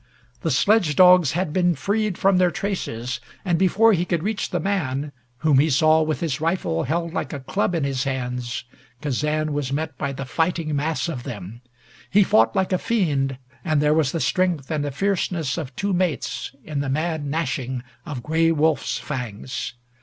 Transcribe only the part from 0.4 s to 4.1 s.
sledge dogs had been freed from their traces, and before he